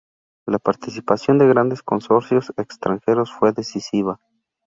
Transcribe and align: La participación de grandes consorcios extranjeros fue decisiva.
La 0.47 0.57
participación 0.57 1.37
de 1.37 1.47
grandes 1.47 1.83
consorcios 1.83 2.51
extranjeros 2.57 3.31
fue 3.31 3.53
decisiva. 3.53 4.19